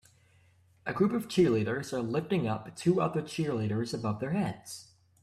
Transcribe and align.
A 0.87 0.93
group 0.95 1.11
of 1.11 1.27
cheerleaders 1.27 1.93
are 1.93 2.01
lifting 2.01 2.47
up 2.47 2.75
two 2.75 2.99
other 2.99 3.21
cheerleaders 3.21 3.93
above 3.93 4.19
their 4.19 4.31
heads 4.31 4.87